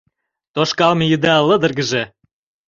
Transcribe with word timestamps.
Тошкалме 0.53 1.05
еда 1.15 1.35
лыдыргыже. 1.47 2.03